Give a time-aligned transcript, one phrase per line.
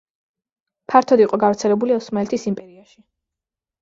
[0.93, 2.99] ფართოდ იყო გავრცელებული ოსმალეთის იმპერიაში.